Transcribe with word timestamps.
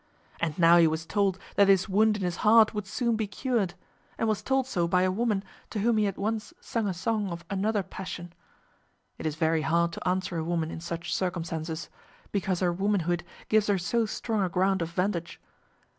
And 0.39 0.57
now 0.57 0.77
he 0.77 0.87
was 0.87 1.05
told 1.05 1.37
that 1.57 1.65
this 1.67 1.87
wound 1.87 2.17
in 2.17 2.23
his 2.23 2.37
heart 2.37 2.73
would 2.73 2.87
soon 2.87 3.15
be 3.15 3.27
cured, 3.27 3.75
and 4.17 4.27
was 4.27 4.41
told 4.41 4.65
so 4.65 4.87
by 4.87 5.03
a 5.03 5.11
woman 5.11 5.43
to 5.69 5.77
whom 5.81 5.97
he 5.97 6.05
had 6.05 6.17
once 6.17 6.55
sung 6.59 6.87
a 6.87 6.93
song 6.95 7.29
of 7.29 7.45
another 7.51 7.83
passion. 7.83 8.33
It 9.19 9.27
is 9.27 9.35
very 9.35 9.61
hard 9.61 9.91
to 9.91 10.07
answer 10.07 10.37
a 10.39 10.43
woman 10.43 10.71
in 10.71 10.79
such 10.81 11.13
circumstances, 11.13 11.87
because 12.31 12.61
her 12.61 12.73
womanhood 12.73 13.23
gives 13.47 13.67
her 13.67 13.77
so 13.77 14.07
strong 14.07 14.41
a 14.41 14.49
ground 14.49 14.81
of 14.81 14.89
vantage! 14.89 15.39